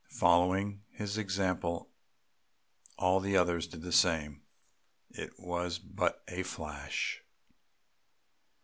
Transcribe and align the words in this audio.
Following 0.17 0.81
his 0.89 1.19
example 1.19 1.91
all 2.97 3.19
the 3.19 3.37
others 3.37 3.67
did 3.67 3.83
the 3.83 3.91
same! 3.91 4.41
It 5.11 5.33
was 5.39 5.77
but 5.77 6.23
a 6.27 6.41
flash! 6.41 7.23